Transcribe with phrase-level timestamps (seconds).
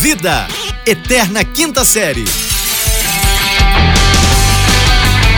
[0.00, 0.48] Vida,
[0.86, 2.24] Eterna Quinta Série.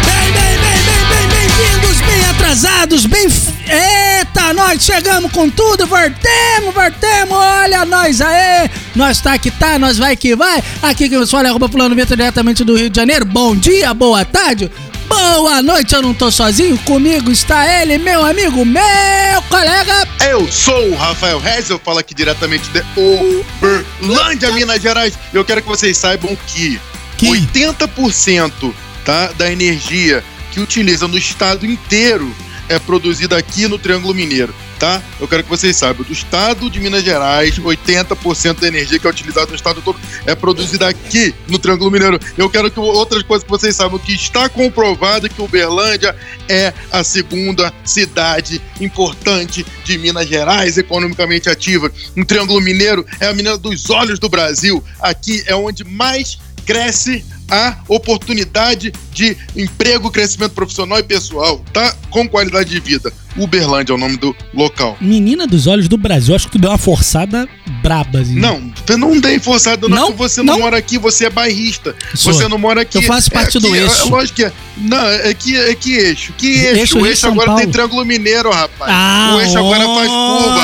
[0.07, 3.27] Bem, bem, bem, bem, bem, bem-vindos, bem atrasados, bem.
[3.27, 9.99] Eita, nós chegamos com tudo, voltemos, voltemos, olha nós aí, nós tá que tá, nós
[9.99, 10.63] vai que vai.
[10.81, 13.25] Aqui que eu sou, arroba Fulano diretamente do Rio de Janeiro.
[13.25, 14.71] Bom dia, boa tarde,
[15.13, 20.09] boa noite, eu não tô sozinho, comigo está ele, meu amigo, meu colega.
[20.27, 25.19] Eu sou o Rafael Reis, eu falo aqui diretamente de Uberlândia, Minas Gerais.
[25.33, 26.81] Eu quero que vocês saibam que,
[27.19, 27.27] Que?
[27.27, 28.73] 80%
[29.05, 32.35] tá, da energia que utiliza no estado inteiro
[32.69, 35.01] é produzida aqui no Triângulo Mineiro, tá?
[35.21, 39.11] Eu quero que vocês saibam, do estado de Minas Gerais, 80% da energia que é
[39.11, 39.97] utilizada no estado todo
[40.27, 42.19] é produzida aqui no Triângulo Mineiro.
[42.37, 46.17] Eu quero que outras coisas que vocês saibam, que está comprovado que Uberlândia
[46.49, 51.89] é a segunda cidade importante de Minas Gerais, economicamente ativa.
[52.17, 54.83] Um Triângulo Mineiro é a menina dos olhos do Brasil.
[55.01, 61.95] Aqui é onde mais cresce a oportunidade de emprego, crescimento profissional e pessoal, tá?
[62.11, 63.13] Com qualidade de vida.
[63.37, 64.97] Uberlândia é o nome do local.
[65.01, 67.49] Menina dos olhos do Brasil, acho que tu deu uma forçada
[67.83, 68.39] braba, assim.
[68.39, 70.07] Não, você não tem forçado, não, Não?
[70.09, 70.61] porque você não, Não?
[70.61, 71.95] mora aqui, você é bairrista.
[72.15, 72.33] Sou.
[72.33, 72.99] Você não mora aqui.
[72.99, 74.07] Eu faço parte é do eixo.
[74.09, 74.53] É, lógico que é.
[74.77, 76.33] Não, é que, é que eixo.
[76.37, 76.77] Que eixo?
[76.79, 77.73] Eixo o eixo agora tem Paulo.
[77.73, 78.91] Triângulo Mineiro, rapaz.
[78.95, 80.63] Ah, o eixo agora faz olha, curva.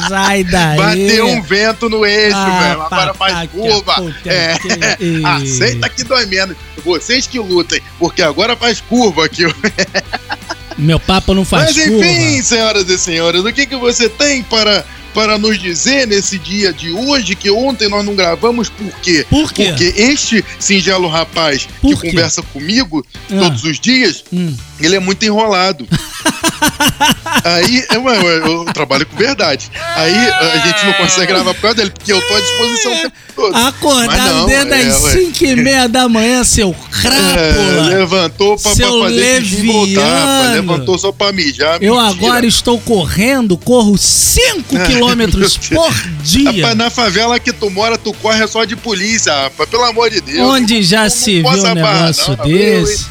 [0.08, 0.76] Sai daí.
[0.76, 2.82] Bateu um vento no eixo, Ah, velho.
[2.82, 3.94] Agora faz pá, curva.
[3.94, 4.56] puta É.
[4.58, 6.56] que- Aceita que dói menos.
[6.84, 9.44] Vocês que lutem, porque agora faz curva aqui.
[10.76, 12.06] Meu papo não faz Mas curva.
[12.06, 16.72] enfim, senhoras e senhores, o que, que você tem para, para nos dizer nesse dia
[16.72, 19.24] de hoje, que ontem nós não gravamos, por quê?
[19.30, 19.66] Por quê?
[19.66, 22.10] Porque este singelo rapaz Por que quê?
[22.10, 23.38] conversa comigo Ah.
[23.38, 24.54] todos os dias, Hum.
[24.80, 25.86] ele é muito enrolado.
[27.44, 29.70] Aí, é, ué, ué, eu trabalho com verdade.
[29.96, 32.96] Aí a gente não consegue gravar por causa dele, porque eu tô à disposição o
[33.02, 33.54] tempo todo.
[33.54, 35.12] Acordado não, desde é, as ué.
[35.12, 37.88] 5 e meia da manhã, seu É, crápula.
[37.98, 40.52] levantou pra, pra Seu fazer xixi e voltar, leviano.
[40.72, 41.82] Levantou só pra mijar.
[41.82, 42.26] Eu mentira.
[42.28, 46.62] agora estou correndo, corro 5 Ai, quilômetros por dia.
[46.62, 49.68] Rapaz, na favela que tu mora, tu corre só de polícia, rapaz.
[49.68, 50.38] Pelo amor de Deus.
[50.48, 53.06] Onde já não se viu um negócio não, eu, desse?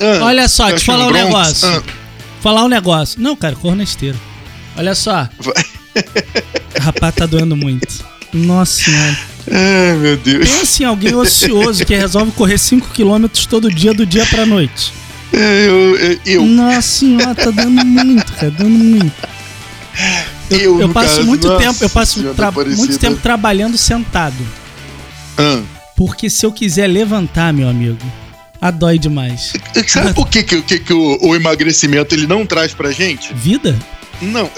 [0.00, 1.68] Ah, Olha só, te acho falar um negócio.
[1.68, 1.82] ah,
[2.46, 3.20] Falar um negócio.
[3.20, 4.16] Não, cara, corro na esteira.
[4.76, 5.28] Olha só.
[6.80, 8.04] Rapaz, tá doendo muito.
[8.32, 9.18] Nossa senhora.
[9.50, 10.48] Ai, meu Deus.
[10.48, 14.92] Pensa em alguém ocioso que resolve correr 5km todo dia, do dia pra noite.
[15.32, 19.28] É, Eu, eu, eu, Nossa senhora, tá dando muito, cara, dando muito.
[20.48, 23.76] eu, Eu no passo caso, muito nossa tempo, eu passo Senhora tra- muito tempo trabalhando
[23.76, 24.36] sentado.
[25.36, 25.62] Ah.
[25.96, 27.98] Porque se eu quiser levantar, meu amigo,
[28.60, 29.52] a dói demais.
[29.86, 33.32] Sabe por que, que, que, que o, o emagrecimento ele não traz pra gente?
[33.34, 33.78] Vida?
[34.20, 34.50] Não.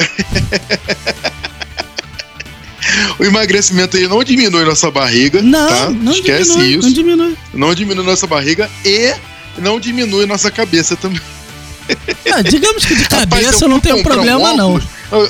[3.19, 5.43] o emagrecimento ele não diminui nossa barriga.
[5.43, 5.91] Não, tá?
[5.91, 6.83] não Esquece diminui, isso.
[6.87, 7.37] não diminui.
[7.55, 9.15] não diminui nossa barriga e
[9.59, 11.21] não diminui nossa cabeça também.
[12.33, 14.81] Ah, digamos que de Rapaz, cabeça eu não tenho comprar um problema, não.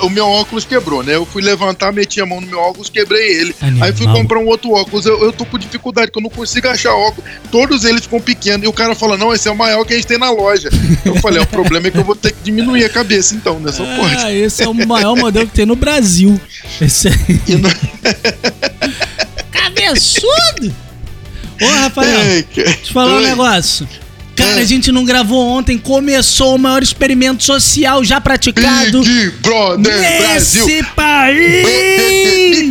[0.04, 1.14] o- meu óculos quebrou, né?
[1.14, 3.54] Eu fui levantar, meti a mão no meu óculos, quebrei ele.
[3.62, 3.86] Animal.
[3.88, 5.06] Aí fui comprar um outro óculos.
[5.06, 7.30] Eu, eu tô com dificuldade, que eu não consigo achar óculos.
[7.52, 8.64] Todos eles ficam pequenos.
[8.64, 10.68] E o cara fala: não, esse é o maior que a gente tem na loja.
[11.04, 13.70] Eu falei: o problema é que eu vou ter que diminuir a cabeça, então, né?
[13.70, 14.16] Só pode.
[14.16, 16.38] Ah, esse é o maior modelo que tem no Brasil.
[16.80, 17.14] Esse aí.
[17.56, 17.70] Não-
[19.52, 20.74] Cabeçudo!
[21.60, 22.46] Ô, Rafael, Ai, cara.
[22.54, 23.22] deixa eu te falar um Oi.
[23.26, 23.88] negócio.
[24.38, 24.60] Cara, Ah.
[24.60, 30.64] a gente não gravou ontem, começou o maior experimento social já praticado Big Brother Brasil.
[30.66, 31.66] nesse país!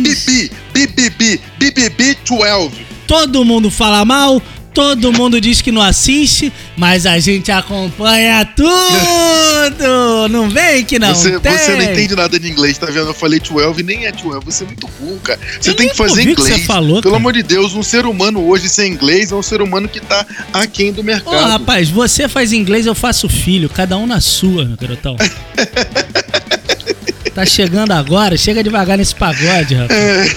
[0.02, 2.70] BBB, BBB, BBB 12.
[3.06, 4.42] Todo mundo fala mal,
[4.78, 10.28] todo mundo diz que não assiste, mas a gente acompanha tudo!
[10.30, 11.58] Não vem que não você, tem!
[11.58, 13.08] você não entende nada de inglês, tá vendo?
[13.08, 14.38] Eu falei 12 e nem é 12.
[14.44, 15.40] Você é muito burro, cara.
[15.60, 16.60] Você Eu tem que fazer o que inglês.
[16.60, 17.16] você falou, Pelo cara.
[17.16, 20.24] amor de Deus, um ser humano hoje sem inglês é um ser humano que tá
[20.52, 21.34] aquém do Ô, mercado.
[21.34, 25.16] rapaz, você faz inglês, eu faço filho, cada um na sua, meu garotão.
[27.34, 30.36] tá chegando agora, chega devagar nesse pagode, rapaz.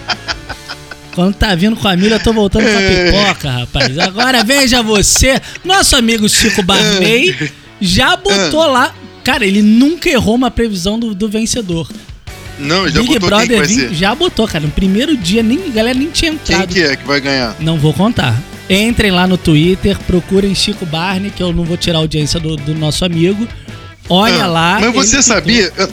[1.18, 3.98] Quando tá vindo com a milha, eu tô voltando com a pipoca, rapaz.
[3.98, 7.34] Agora veja você, nosso amigo Chico Barney
[7.80, 8.94] já botou lá.
[9.24, 11.90] Cara, ele nunca errou uma previsão do, do vencedor.
[12.56, 13.94] Não, já Big botou quem que Brother vai 20 ser.
[13.94, 14.64] já botou, cara.
[14.64, 16.72] No primeiro dia, nem, a galera nem tinha Quem entrado.
[16.72, 17.56] que é que vai ganhar?
[17.58, 18.40] Não vou contar.
[18.70, 22.54] Entrem lá no Twitter, procurem Chico Barney, que eu não vou tirar a audiência do,
[22.54, 23.44] do nosso amigo.
[24.08, 24.80] Olha Ah, lá.
[24.80, 25.72] Mas você sabia?
[25.78, 25.88] Ah,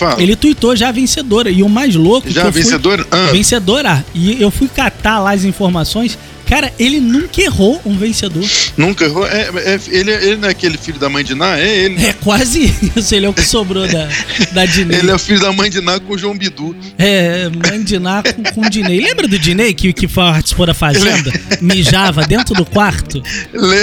[0.00, 1.50] ah, ele tweetou já a vencedora.
[1.50, 2.30] E o mais louco.
[2.30, 3.06] Já que eu fui- vencedor?
[3.10, 3.28] Ah.
[3.32, 4.04] Vencedora.
[4.14, 6.16] E eu fui catar lá as informações.
[6.48, 8.44] Cara, ele nunca errou um vencedor.
[8.76, 9.26] Nunca errou.
[9.26, 11.58] É, é- ele, ele não é aquele filho da mãe de Ná?
[11.58, 12.04] É ele.
[12.06, 13.14] É quase isso.
[13.14, 14.08] Ele é o que sobrou da,
[14.52, 14.98] da Dinei.
[15.00, 16.74] Ele é o filho da mãe de Ná com o João Bidu.
[16.98, 19.00] É, Mandiná com, com o Dinei.
[19.00, 21.32] Lembra do Dinei que, que participou da Fazenda?
[21.60, 23.22] Mijava dentro do quarto,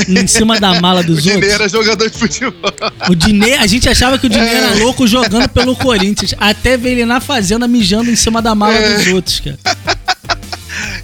[0.07, 1.54] em cima da mala o dos Dinei outros.
[1.54, 2.54] era jogador de futebol.
[3.10, 4.54] O Dinei, a gente achava que o Dinei É.
[4.56, 6.33] era louco jogando pelo Corinthians.
[6.39, 8.98] Até ver ele na Fazenda mijando em cima da mala É.
[8.98, 9.57] dos outros, cara.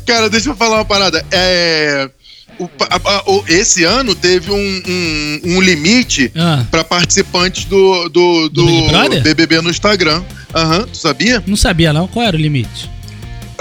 [0.09, 1.23] Cara, deixa eu falar uma parada.
[1.31, 2.09] É.
[2.57, 4.55] o a- a- o- esse ano teve um,
[4.87, 10.21] um, um limite Ah, pra participantes do, do, Do do BBB no Instagram.
[10.53, 11.41] Aham, tu sabia?
[11.47, 12.07] não sabia não.
[12.07, 12.89] Qual era o limite?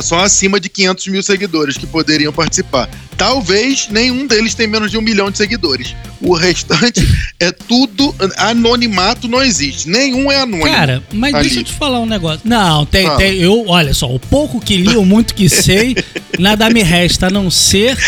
[0.01, 2.89] Só acima de 500 mil seguidores que poderiam participar.
[3.19, 5.95] Talvez nenhum deles tenha menos de um milhão de seguidores.
[6.21, 7.01] O restante
[7.41, 8.15] é tudo.
[8.37, 9.89] Anonimato não existe.
[9.89, 10.65] Nenhum é anônimo.
[10.71, 11.43] Cara, mas ali.
[11.45, 12.41] deixa eu te falar um negócio.
[12.45, 13.19] Não, tem, Fala.
[13.19, 13.37] tem.
[13.39, 15.97] Eu, olha só, o pouco que li, o muito que sei,
[16.39, 17.99] nada me resta a não ser.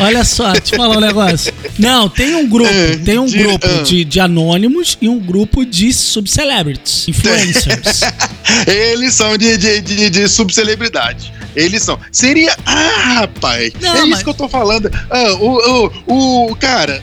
[0.00, 1.52] Olha só, te falar um negócio.
[1.78, 3.82] Não, tem um grupo, É, tem um de- grupo ah.
[3.82, 8.00] de, de anônimos e um grupo de subcelebrities, influencers.
[8.66, 11.32] Eles são de, de, de, de subcelebridade.
[11.56, 11.98] Eles são.
[12.12, 12.56] Seria.
[12.66, 13.72] Ah, rapaz!
[13.80, 14.90] Não, é mas- isso que eu tô falando.
[15.10, 16.56] Ah, o, o, o.
[16.56, 17.02] Cara,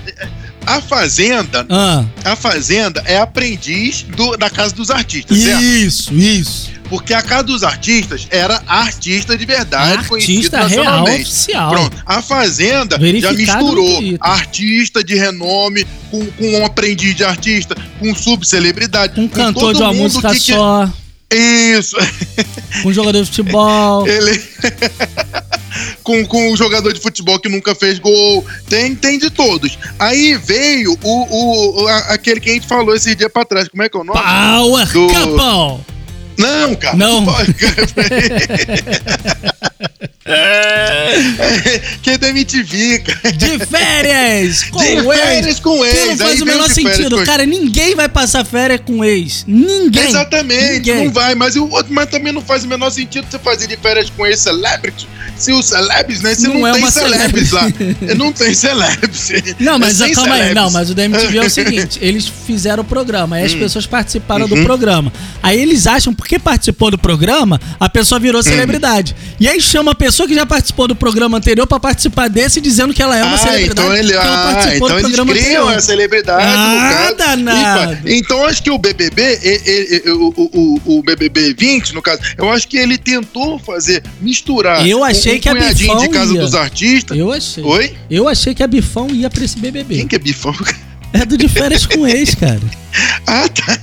[0.65, 1.65] a Fazenda.
[1.69, 5.61] Ah, A Fazenda é aprendiz do- da Casa dos Artistas, certo?
[5.63, 6.77] isso, isso.
[6.89, 11.21] Porque a Casa dos Artistas era artista de verdade, conhecido Artista real nacionalmente.
[11.23, 11.69] oficial.
[11.71, 18.15] Pronto, a Fazenda já misturou artista de renome com, com um aprendiz de artista, com
[18.15, 19.19] subcelebridade.
[19.19, 20.89] Um com cantor de uma música que- que- só,
[21.33, 21.95] Isso,
[22.83, 24.07] com um jogador de futebol.
[24.07, 24.41] ele.
[26.03, 28.45] com, com um jogador de futebol que nunca fez gol.
[28.69, 29.77] Tem, tem de todos.
[30.00, 33.68] Aí veio o, o, a- aquele que a gente falou esse dia pra trás.
[33.68, 34.19] Como é que é o nome?
[34.19, 35.96] Power Do- Couple!
[36.38, 36.95] Não, cara.
[36.95, 37.25] Não.
[42.01, 43.31] que é da MTV, cara.
[43.38, 44.63] De férias!
[44.66, 45.22] Com De o ex.
[45.22, 45.95] férias com Que ex.
[46.06, 47.18] não Aí faz o veio menor sentido.
[47.19, 47.25] ex.
[47.25, 49.44] Cara, ninguém vai passar férias com ex.
[49.48, 50.07] Ninguém.
[50.10, 51.06] Exatamente, Ninguém.
[51.06, 53.78] não vai, mas, o outro, mas também não faz o menor sentido você fazer de
[53.78, 55.07] férias com esse celebrity.
[55.38, 56.34] Se os celebs, né?
[56.34, 57.68] Se Não não, é tem uma celebs lá.
[58.18, 59.30] Não tem celebs.
[59.60, 60.39] Não, mas É calma aí.
[60.39, 60.56] celebs.
[60.56, 63.60] Não, mas o da MTV é o seguinte: eles fizeram o programa, aí as Hum.
[63.60, 64.63] pessoas participaram do Uhum.
[64.63, 65.13] programa.
[65.44, 68.21] Aí eles acham, porque participou do programa, a pessoa Hum.
[68.21, 69.15] virou celebridade.
[69.39, 72.94] E aí chama a pessoa que já participou do programa anterior pra participar desse, dizendo
[72.94, 73.79] que ela é uma Ah, celebridade.
[73.88, 77.15] então, ele, ah, então eles criam a celebridade Ah, no caso.
[77.15, 77.97] danado.
[78.09, 82.01] E Então acho que o BBB, e- e- e- o, o, o, BBB 20, no
[82.01, 85.97] caso, eu acho que ele tentou fazer, misturar Eu achei um, um que a Bifão
[86.00, 86.41] de Casa ia.
[86.41, 87.18] dos Artistas.
[87.18, 87.63] Eu achei.
[87.63, 87.95] Oi?
[88.12, 89.95] Eu achei que a Bifão ia pra esse BBB.
[89.95, 90.53] Quem que é Bifão?
[91.13, 92.59] É do de férias com ex, cara.
[93.27, 93.77] Ah, tá.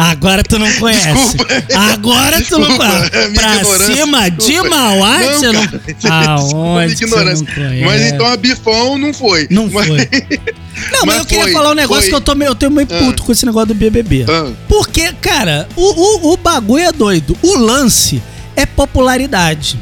[0.00, 1.08] Agora tu não conhece.
[1.12, 1.46] Desculpa.
[1.92, 3.10] Agora tu não Desculpa, conhece.
[3.16, 4.68] é Pra ignorância, cima de desculpa.
[4.70, 5.66] Mauá, Não, você não.
[5.66, 7.46] cara, desculpa, Aonde não ignorância.
[7.54, 7.84] conhece?
[7.84, 9.46] Mas então a Bifão não foi.
[9.50, 9.98] Não Mas- foi.
[10.92, 12.10] Não, mas, Mas eu queria foi, falar um negócio foi.
[12.10, 12.98] que eu tô meio, eu tô meio Ah.
[13.04, 14.24] puto com esse negócio do BBB.
[14.26, 17.36] Ah, Porque, cara, o, o, o bagulho é doido.
[17.42, 18.22] O lance
[18.56, 19.78] é popularidade.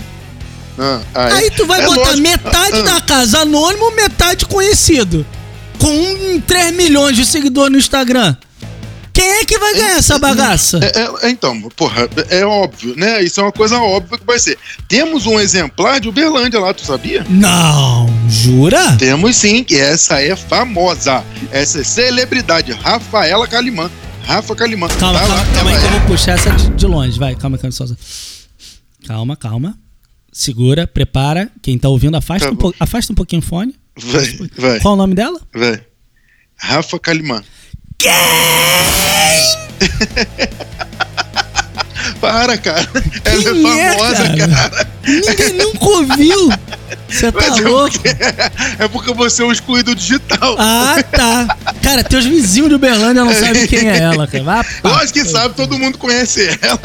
[0.76, 1.32] ah, ah, é.
[1.34, 2.20] Aí tu vai É botar lógico.
[2.22, 5.24] metade Ah, da casa anônimo, metade conhecido.
[5.78, 8.34] Com um, 3 milhões de seguidores no Instagram.
[9.18, 10.78] Quem é que vai ganhar essa bagaça?
[10.80, 13.20] É, é, então, porra, é óbvio, né?
[13.22, 14.56] Isso é uma coisa óbvia que vai ser.
[14.86, 17.26] Temos um exemplar de Uberlândia lá, tu sabia?
[17.28, 18.96] Não, jura?
[18.96, 21.24] Temos sim, que essa é famosa.
[21.50, 23.90] Essa é celebridade, Rafaela Calimã.
[24.24, 24.86] Rafa Calimã.
[24.88, 25.98] Calma, Tá calma, lá, calma aí ela que eu é.
[26.00, 27.18] vou puxar essa de, de longe.
[27.18, 27.96] Vai, calma, calma, Souza.
[29.06, 29.76] Calma, calma.
[30.32, 31.50] Segura, prepara.
[31.62, 33.74] Quem tá ouvindo, afasta, Tá um, po- afasta um pouquinho o fone.
[34.00, 35.40] Vai, vai, Qual o nome dela?
[35.52, 35.80] vai.
[36.56, 37.42] Rafa Calimã.
[42.20, 42.88] Para, cara.
[43.24, 44.48] Ela Quem é é, famosa, cara?
[44.48, 44.88] cara.
[45.04, 46.48] Ninguém nunca ouviu.
[47.08, 47.90] Você tá Mas é louco?
[47.98, 48.16] porque-
[48.78, 50.54] É porque você é um excluído digital.
[50.58, 51.56] Ah, tá.
[51.82, 54.44] Cara, teus vizinhos de Uberlândia não sabem quem é ela, cara.
[54.44, 54.88] Vai, pá.
[54.90, 56.80] Lógico que sabe, todo mundo conhece ela.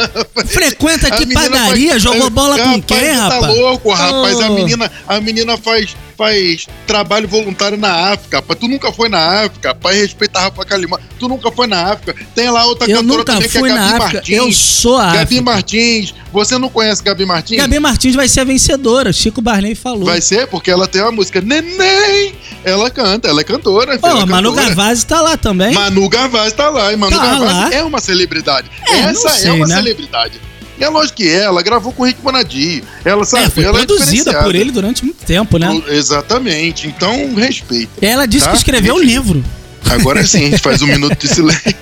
[0.47, 3.41] Frequenta que padaria, faz- jogou bola com Rapaz, quem, você rapaz?
[3.41, 4.39] Tá louco, rapaz.
[4.39, 4.53] A Oh.
[4.55, 8.59] menina, a menina faz, faz trabalho voluntário na África, rapaz.
[8.59, 9.97] Tu nunca foi na África, rapaz.
[9.99, 10.97] Respeita a Rafa Kalimã.
[11.19, 12.15] Tu nunca foi na África.
[12.35, 14.13] Tem lá outra Eu cantora nunca também fui que é na Gabi África.
[14.17, 14.37] Martins.
[14.37, 15.41] Eu sou a Gabi África.
[15.43, 16.13] Martins.
[16.31, 17.57] Você não conhece Gabi Martins?
[17.57, 19.13] Gabi Martins vai ser a vencedora.
[19.13, 20.05] Chico Barney falou.
[20.05, 22.33] Vai ser porque ela tem uma música Neném.
[22.63, 23.99] Ela canta, ela é cantora.
[24.01, 24.69] Ó, ela é Manu cantora.
[24.69, 25.73] Gavazzi tá lá também.
[25.73, 27.73] Manu Gavassi tá lá, e Manu Tá Gavassi lá.
[27.73, 28.69] é uma celebridade.
[28.89, 29.75] É, Essa sei, é uma né?
[29.75, 30.39] celebridade.
[30.83, 32.83] É lógico que é, ela gravou com o Rick Bonadio.
[33.05, 34.43] Ela sabe, é, foi ela é produzida diferenciada.
[34.43, 35.81] por ele durante muito tempo, né?
[35.87, 36.87] Exatamente.
[36.87, 37.89] Então, respeito.
[38.01, 38.51] Ela disse Tá?
[38.51, 39.43] que escreveu o livro.
[39.89, 41.75] Agora sim, a gente faz um minuto de silêncio.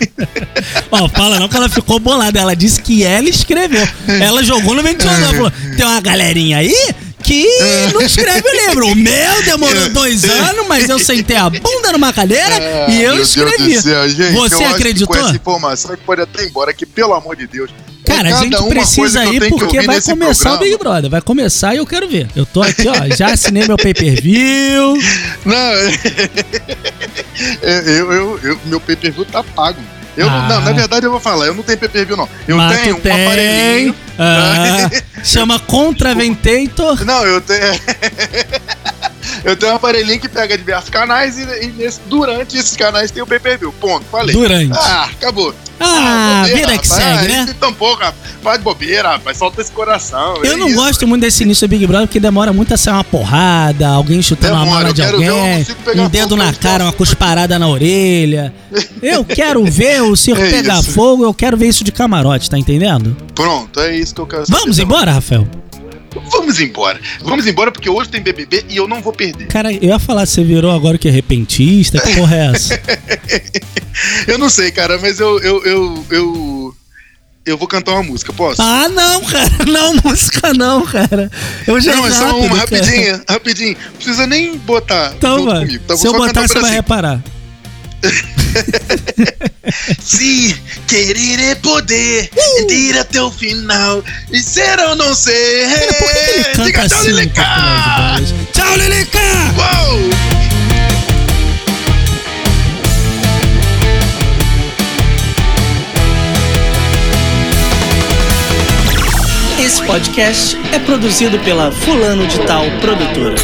[0.91, 2.39] Ó, fala não que ela ficou bolada.
[2.39, 3.88] Ela disse que ela escreveu.
[4.08, 5.24] Ela jogou no ventilador.
[5.24, 6.75] Ela falou: tem uma galerinha aí
[7.31, 8.88] que que não escreve o livro.
[8.88, 12.55] O meu demorou dois anos, mas eu sentei a bunda numa cadeira
[12.88, 13.81] Ah, e eu escrevi.
[13.81, 15.07] Céu, gente, Você eu acho que acreditou?
[15.07, 17.69] com essa informação que pode até ir embora, que pelo amor de Deus.
[17.71, 20.59] é Cara, a gente precisa ir porque vai começar o programa.
[20.59, 21.09] Big Brother.
[21.09, 22.27] Vai começar e eu quero ver.
[22.35, 24.97] Eu tô aqui, ó, já assinei meu pay-per-view.
[25.45, 25.73] Não,
[27.61, 29.79] eu, eu, eu- eu- meu pay-per-view tá pago.
[30.17, 30.47] Eu, Ah.
[30.49, 32.27] não, na verdade eu vou falar, eu não tenho pay-per-view não.
[32.47, 33.11] Eu Mas tenho um tem.
[33.25, 33.95] aparelhinho.
[34.19, 34.89] Ah,
[35.23, 37.03] chama Contraventator.
[37.05, 37.61] Não, eu tenho.
[39.43, 43.23] eu tenho um aparelhinho que pega diversos canais e, e nesse- durante esses canais tem
[43.23, 43.71] o pay-per-view.
[43.73, 44.33] Ponto, falei.
[44.35, 44.77] Durante.
[44.77, 45.55] Ah, acabou.
[45.83, 47.19] Ah, bobeira, vida que rapaz.
[47.19, 47.55] segue, né?
[47.59, 48.31] Tampouco, rapaz.
[48.41, 49.38] Faz de bobeira, rapaz.
[49.38, 50.38] Solta esse coração.
[50.43, 50.75] Eu é não isso.
[50.75, 54.21] gosto muito desse início do Big Brother porque demora muito a ser uma porrada, alguém
[54.21, 58.53] chutando Demora, a mala de alguém, um dedo na cara, uma cusparada na orelha.
[59.01, 62.57] Eu quero ver o circo É pegar fogo, eu quero ver isso de camarote, tá
[62.57, 63.15] entendendo?
[63.35, 64.59] Pronto, é isso que eu quero saber.
[64.59, 65.47] Vamos embora, Rafael?
[66.31, 66.99] Vamos embora.
[67.21, 69.47] Vamos embora porque hoje tem BBB e eu não vou perder.
[69.47, 72.81] Cara, eu ia falar, você virou agora que é repentista, que porra é essa?
[74.27, 76.75] Eu não sei, cara, mas eu eu, eu, eu,
[77.45, 78.61] eu vou cantar uma música, posso?
[78.61, 81.29] Ah, não, cara, não, música não, cara.
[81.67, 82.77] Eu já não, é só rápido, uma, cara.
[82.77, 83.77] rapidinho, rapidinho.
[83.85, 85.83] Não precisa nem botar Então, mano, comigo.
[85.85, 85.97] Tá?
[85.97, 87.21] se eu botar, você vai reparar.
[90.00, 90.55] Se
[90.88, 92.29] querer é poder,
[92.70, 95.70] ir até o final, e ser ou não ser.
[95.70, 97.08] Cara, por que, que ele canta Diga tchau, assim?
[97.12, 97.46] Lilica!
[98.53, 99.20] Tchau, Lilica!
[99.58, 100.10] Uou!
[109.63, 113.36] Esse podcast é produzido pela Fulano de Tal Produtora.